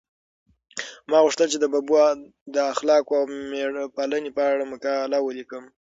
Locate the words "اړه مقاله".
4.51-5.17